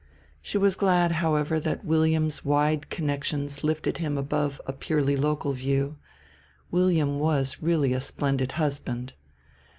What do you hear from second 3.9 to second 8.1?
him above a purely local view; William was really a